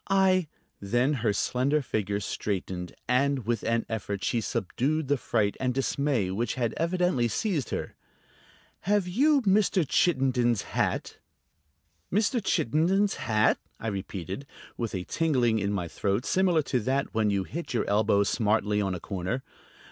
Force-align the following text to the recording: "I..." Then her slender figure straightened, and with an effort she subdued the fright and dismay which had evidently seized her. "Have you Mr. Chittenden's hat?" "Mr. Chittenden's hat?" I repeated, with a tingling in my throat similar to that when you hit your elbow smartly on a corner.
"I..." 0.09 0.47
Then 0.81 1.13
her 1.21 1.31
slender 1.31 1.83
figure 1.83 2.19
straightened, 2.19 2.95
and 3.07 3.45
with 3.45 3.61
an 3.61 3.85
effort 3.87 4.23
she 4.23 4.41
subdued 4.41 5.07
the 5.09 5.15
fright 5.17 5.55
and 5.59 5.75
dismay 5.75 6.31
which 6.31 6.55
had 6.55 6.73
evidently 6.77 7.27
seized 7.27 7.69
her. 7.69 7.93
"Have 8.79 9.07
you 9.07 9.43
Mr. 9.43 9.85
Chittenden's 9.87 10.63
hat?" 10.63 11.19
"Mr. 12.11 12.43
Chittenden's 12.43 13.13
hat?" 13.13 13.59
I 13.79 13.89
repeated, 13.89 14.47
with 14.75 14.95
a 14.95 15.03
tingling 15.03 15.59
in 15.59 15.71
my 15.71 15.87
throat 15.87 16.25
similar 16.25 16.63
to 16.63 16.79
that 16.79 17.13
when 17.13 17.29
you 17.29 17.43
hit 17.43 17.75
your 17.75 17.87
elbow 17.87 18.23
smartly 18.23 18.81
on 18.81 18.95
a 18.95 18.99
corner. 18.99 19.43